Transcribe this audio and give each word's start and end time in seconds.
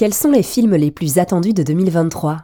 Quels 0.00 0.14
sont 0.14 0.30
les 0.30 0.42
films 0.42 0.76
les 0.76 0.90
plus 0.90 1.18
attendus 1.18 1.52
de 1.52 1.62
2023 1.62 2.38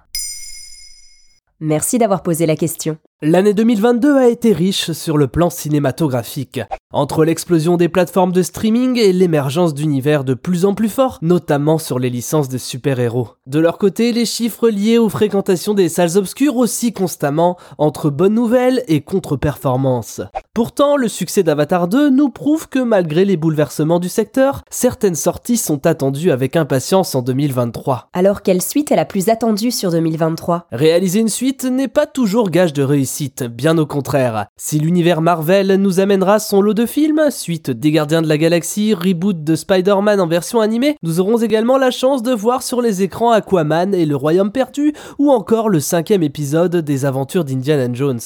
Merci 1.58 1.96
d'avoir 1.96 2.22
posé 2.22 2.44
la 2.44 2.54
question. 2.54 2.98
L'année 3.22 3.54
2022 3.54 4.14
a 4.14 4.28
été 4.28 4.52
riche 4.52 4.92
sur 4.92 5.16
le 5.16 5.26
plan 5.26 5.48
cinématographique. 5.48 6.60
Entre 6.92 7.24
l'explosion 7.24 7.78
des 7.78 7.88
plateformes 7.88 8.32
de 8.32 8.42
streaming 8.42 8.98
et 8.98 9.10
l'émergence 9.14 9.72
d'univers 9.72 10.22
de 10.22 10.34
plus 10.34 10.66
en 10.66 10.74
plus 10.74 10.90
forts, 10.90 11.18
notamment 11.22 11.78
sur 11.78 11.98
les 11.98 12.10
licences 12.10 12.50
de 12.50 12.58
super-héros. 12.58 13.30
De 13.46 13.58
leur 13.58 13.78
côté, 13.78 14.12
les 14.12 14.26
chiffres 14.26 14.68
liés 14.68 14.98
aux 14.98 15.08
fréquentations 15.08 15.72
des 15.72 15.88
salles 15.88 16.18
obscures 16.18 16.56
aussi 16.56 16.92
constamment 16.92 17.56
entre 17.78 18.10
bonnes 18.10 18.34
nouvelles 18.34 18.84
et 18.86 19.00
contre-performances. 19.00 20.20
Pourtant, 20.56 20.96
le 20.96 21.08
succès 21.08 21.42
d'Avatar 21.42 21.86
2 21.86 22.08
nous 22.08 22.30
prouve 22.30 22.70
que 22.70 22.78
malgré 22.78 23.26
les 23.26 23.36
bouleversements 23.36 24.00
du 24.00 24.08
secteur, 24.08 24.62
certaines 24.70 25.14
sorties 25.14 25.58
sont 25.58 25.86
attendues 25.86 26.30
avec 26.30 26.56
impatience 26.56 27.14
en 27.14 27.20
2023. 27.20 28.08
Alors 28.14 28.40
quelle 28.40 28.62
suite 28.62 28.90
est 28.90 28.96
la 28.96 29.04
plus 29.04 29.28
attendue 29.28 29.70
sur 29.70 29.90
2023 29.90 30.66
Réaliser 30.72 31.20
une 31.20 31.28
suite 31.28 31.64
n'est 31.64 31.88
pas 31.88 32.06
toujours 32.06 32.48
gage 32.48 32.72
de 32.72 32.82
réussite 32.82 33.44
bien 33.44 33.76
au 33.76 33.84
contraire. 33.84 34.46
Si 34.56 34.78
l'univers 34.78 35.20
Marvel 35.20 35.74
nous 35.74 36.00
amènera 36.00 36.38
son 36.38 36.62
lot 36.62 36.72
de 36.72 36.86
films, 36.86 37.24
suite 37.28 37.70
des 37.70 37.90
Gardiens 37.90 38.22
de 38.22 38.28
la 38.28 38.38
Galaxie, 38.38 38.94
reboot 38.94 39.44
de 39.44 39.56
Spider-Man 39.56 40.22
en 40.22 40.26
version 40.26 40.62
animée, 40.62 40.96
nous 41.02 41.20
aurons 41.20 41.36
également 41.36 41.76
la 41.76 41.90
chance 41.90 42.22
de 42.22 42.32
voir 42.32 42.62
sur 42.62 42.80
les 42.80 43.02
écrans 43.02 43.30
Aquaman 43.30 43.94
et 43.94 44.06
le 44.06 44.16
Royaume 44.16 44.52
perdu, 44.52 44.94
ou 45.18 45.30
encore 45.30 45.68
le 45.68 45.80
cinquième 45.80 46.22
épisode 46.22 46.76
des 46.76 47.04
aventures 47.04 47.44
d'Indiana 47.44 47.92
Jones. 47.92 48.20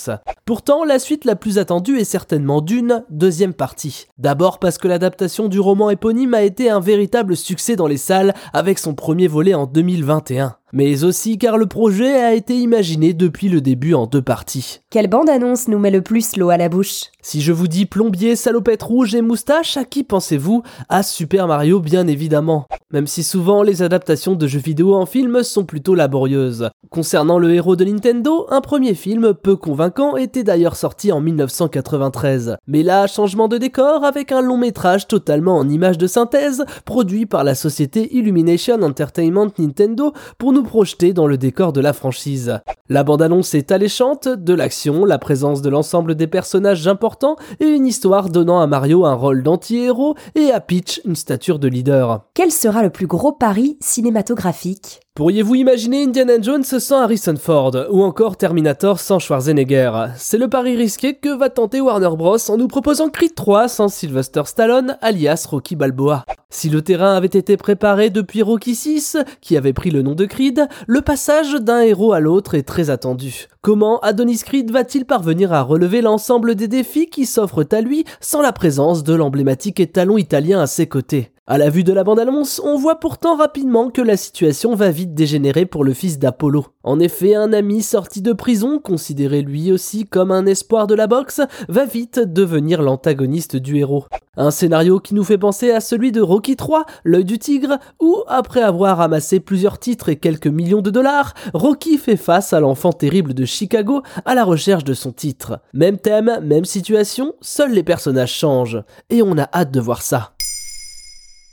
Pourtant, 0.44 0.84
la 0.84 1.00
suite 1.00 1.24
la 1.24 1.34
plus 1.34 1.58
attendue 1.58 1.98
est 1.98 2.04
certainement 2.04 2.19
d'une 2.60 3.04
deuxième 3.10 3.54
partie. 3.54 4.06
D'abord 4.18 4.58
parce 4.58 4.78
que 4.78 4.88
l'adaptation 4.88 5.48
du 5.48 5.60
roman 5.60 5.90
éponyme 5.90 6.34
a 6.34 6.42
été 6.42 6.70
un 6.70 6.80
véritable 6.80 7.36
succès 7.36 7.76
dans 7.76 7.86
les 7.86 7.96
salles 7.96 8.34
avec 8.52 8.78
son 8.78 8.94
premier 8.94 9.28
volet 9.28 9.54
en 9.54 9.66
2021 9.66 10.56
mais 10.72 11.04
aussi 11.04 11.38
car 11.38 11.58
le 11.58 11.66
projet 11.66 12.20
a 12.22 12.34
été 12.34 12.56
imaginé 12.56 13.12
depuis 13.12 13.48
le 13.48 13.60
début 13.60 13.94
en 13.94 14.06
deux 14.06 14.22
parties. 14.22 14.80
Quelle 14.90 15.08
bande-annonce 15.08 15.68
nous 15.68 15.78
met 15.78 15.90
le 15.90 16.02
plus 16.02 16.36
l'eau 16.36 16.50
à 16.50 16.56
la 16.56 16.68
bouche 16.68 17.04
Si 17.22 17.40
je 17.40 17.52
vous 17.52 17.68
dis 17.68 17.86
plombier, 17.86 18.36
salopette 18.36 18.82
rouge 18.82 19.14
et 19.14 19.22
moustache, 19.22 19.76
à 19.76 19.84
qui 19.84 20.04
pensez-vous? 20.04 20.62
À 20.88 21.02
Super 21.02 21.46
Mario 21.46 21.80
bien 21.80 22.06
évidemment. 22.06 22.66
Même 22.92 23.06
si 23.06 23.22
souvent 23.22 23.62
les 23.62 23.82
adaptations 23.82 24.34
de 24.34 24.46
jeux 24.46 24.58
vidéo 24.58 24.94
en 24.94 25.06
film 25.06 25.42
sont 25.42 25.64
plutôt 25.64 25.94
laborieuses. 25.94 26.70
Concernant 26.90 27.38
le 27.38 27.54
héros 27.54 27.76
de 27.76 27.84
Nintendo, 27.84 28.46
un 28.50 28.60
premier 28.60 28.94
film 28.94 29.34
peu 29.34 29.54
convaincant 29.54 30.16
était 30.16 30.42
d'ailleurs 30.42 30.74
sorti 30.74 31.12
en 31.12 31.20
1993. 31.20 32.56
Mais 32.66 32.82
là, 32.82 33.06
changement 33.06 33.46
de 33.46 33.58
décor 33.58 34.04
avec 34.04 34.32
un 34.32 34.40
long 34.40 34.56
métrage 34.56 35.06
totalement 35.06 35.56
en 35.56 35.68
images 35.68 35.98
de 35.98 36.06
synthèse, 36.08 36.64
produit 36.84 37.26
par 37.26 37.44
la 37.44 37.54
société 37.54 38.16
Illumination 38.16 38.82
Entertainment 38.82 39.52
Nintendo 39.58 40.12
pour 40.38 40.52
nous 40.52 40.59
projeter 40.62 41.12
dans 41.12 41.26
le 41.26 41.38
décor 41.38 41.72
de 41.72 41.80
la 41.80 41.92
franchise. 41.92 42.60
La 42.92 43.04
bande-annonce 43.04 43.54
est 43.54 43.70
alléchante, 43.70 44.26
de 44.26 44.52
l'action, 44.52 45.04
la 45.04 45.18
présence 45.18 45.62
de 45.62 45.70
l'ensemble 45.70 46.16
des 46.16 46.26
personnages 46.26 46.88
importants 46.88 47.36
et 47.60 47.66
une 47.68 47.86
histoire 47.86 48.30
donnant 48.30 48.60
à 48.60 48.66
Mario 48.66 49.06
un 49.06 49.14
rôle 49.14 49.44
d'anti-héros 49.44 50.16
et 50.34 50.50
à 50.50 50.58
Peach 50.58 51.00
une 51.04 51.14
stature 51.14 51.60
de 51.60 51.68
leader. 51.68 52.24
Quel 52.34 52.50
sera 52.50 52.82
le 52.82 52.90
plus 52.90 53.06
gros 53.06 53.30
pari 53.30 53.78
cinématographique? 53.80 55.02
Pourriez-vous 55.14 55.54
imaginer 55.54 56.02
Indiana 56.02 56.40
Jones 56.40 56.64
sans 56.64 57.02
Harrison 57.02 57.36
Ford 57.36 57.76
ou 57.90 58.02
encore 58.02 58.36
Terminator 58.36 58.98
sans 58.98 59.20
Schwarzenegger? 59.20 59.92
C'est 60.16 60.38
le 60.38 60.48
pari 60.48 60.74
risqué 60.74 61.14
que 61.14 61.28
va 61.36 61.48
tenter 61.48 61.80
Warner 61.80 62.16
Bros 62.16 62.38
en 62.48 62.56
nous 62.56 62.68
proposant 62.68 63.08
Creed 63.08 63.34
3 63.34 63.68
sans 63.68 63.88
Sylvester 63.88 64.42
Stallone 64.46 64.96
alias 65.00 65.46
Rocky 65.48 65.76
Balboa. 65.76 66.24
Si 66.48 66.70
le 66.70 66.80
terrain 66.80 67.14
avait 67.14 67.26
été 67.26 67.56
préparé 67.56 68.10
depuis 68.10 68.42
Rocky 68.42 68.74
6, 68.74 69.18
qui 69.40 69.56
avait 69.56 69.72
pris 69.72 69.90
le 69.90 70.02
nom 70.02 70.14
de 70.14 70.24
Creed, 70.24 70.66
le 70.86 71.00
passage 71.00 71.52
d'un 71.52 71.80
héros 71.80 72.12
à 72.12 72.18
l'autre 72.20 72.54
est 72.54 72.62
très 72.62 72.79
attendu. 72.88 73.48
Comment 73.60 73.98
Adonis 74.00 74.38
Creed 74.38 74.70
va-t-il 74.70 75.04
parvenir 75.04 75.52
à 75.52 75.62
relever 75.62 76.00
l'ensemble 76.00 76.54
des 76.54 76.68
défis 76.68 77.08
qui 77.08 77.26
s'offrent 77.26 77.66
à 77.72 77.80
lui 77.82 78.04
sans 78.20 78.40
la 78.40 78.52
présence 78.52 79.04
de 79.04 79.12
l'emblématique 79.12 79.80
étalon 79.80 80.16
italien 80.16 80.60
à 80.60 80.66
ses 80.66 80.86
côtés? 80.86 81.32
À 81.50 81.58
la 81.58 81.68
vue 81.68 81.82
de 81.82 81.92
la 81.92 82.04
bande-annonce, 82.04 82.60
on 82.64 82.78
voit 82.78 83.00
pourtant 83.00 83.34
rapidement 83.34 83.90
que 83.90 84.00
la 84.00 84.16
situation 84.16 84.76
va 84.76 84.92
vite 84.92 85.14
dégénérer 85.14 85.66
pour 85.66 85.82
le 85.82 85.94
fils 85.94 86.20
d'Apollo. 86.20 86.66
En 86.84 87.00
effet, 87.00 87.34
un 87.34 87.52
ami 87.52 87.82
sorti 87.82 88.22
de 88.22 88.32
prison, 88.32 88.78
considéré 88.78 89.42
lui 89.42 89.72
aussi 89.72 90.06
comme 90.06 90.30
un 90.30 90.46
espoir 90.46 90.86
de 90.86 90.94
la 90.94 91.08
boxe, 91.08 91.40
va 91.68 91.86
vite 91.86 92.20
devenir 92.20 92.82
l'antagoniste 92.82 93.56
du 93.56 93.78
héros. 93.78 94.04
Un 94.36 94.52
scénario 94.52 95.00
qui 95.00 95.12
nous 95.12 95.24
fait 95.24 95.38
penser 95.38 95.72
à 95.72 95.80
celui 95.80 96.12
de 96.12 96.20
Rocky 96.20 96.54
3, 96.54 96.86
l'œil 97.02 97.24
du 97.24 97.40
tigre, 97.40 97.78
où, 98.00 98.22
après 98.28 98.62
avoir 98.62 99.00
amassé 99.00 99.40
plusieurs 99.40 99.80
titres 99.80 100.08
et 100.08 100.20
quelques 100.20 100.46
millions 100.46 100.82
de 100.82 100.90
dollars, 100.90 101.34
Rocky 101.52 101.98
fait 101.98 102.16
face 102.16 102.52
à 102.52 102.60
l'enfant 102.60 102.92
terrible 102.92 103.34
de 103.34 103.44
Chicago 103.44 104.02
à 104.24 104.36
la 104.36 104.44
recherche 104.44 104.84
de 104.84 104.94
son 104.94 105.10
titre. 105.10 105.58
Même 105.74 105.98
thème, 105.98 106.38
même 106.44 106.64
situation, 106.64 107.34
seuls 107.40 107.72
les 107.72 107.82
personnages 107.82 108.34
changent. 108.34 108.84
Et 109.10 109.20
on 109.20 109.36
a 109.36 109.48
hâte 109.52 109.72
de 109.72 109.80
voir 109.80 110.02
ça. 110.02 110.30